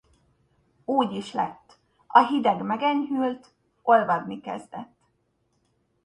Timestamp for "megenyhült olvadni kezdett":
2.61-4.97